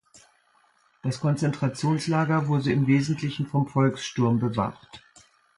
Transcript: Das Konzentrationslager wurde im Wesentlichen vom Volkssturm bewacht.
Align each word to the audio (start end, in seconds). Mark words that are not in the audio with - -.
Das 1.03 1.19
Konzentrationslager 1.19 2.47
wurde 2.47 2.71
im 2.71 2.87
Wesentlichen 2.87 3.45
vom 3.45 3.67
Volkssturm 3.67 4.39
bewacht. 4.39 5.03